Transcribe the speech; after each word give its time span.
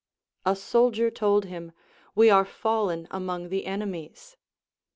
A 0.47 0.55
soldier 0.55 1.11
told 1.11 1.45
him, 1.45 1.73
λΥβ 2.17 2.33
are 2.33 2.43
fallen 2.45 3.07
among 3.11 3.49
the 3.49 3.67
ene 3.67 3.85
mies. 3.85 4.35